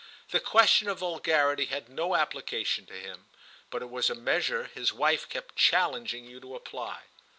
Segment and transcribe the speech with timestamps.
[0.31, 3.27] The question of vulgarity had no application to him,
[3.69, 7.03] but it was a measure his wife kept challenging you to apply.